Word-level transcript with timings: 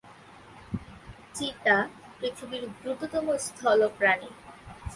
চিতা 1.35 1.77
পৃথিবীর 2.17 2.63
দ্রুততম 2.79 3.25
স্থল 3.37 3.79
প্রাণী। 3.97 4.29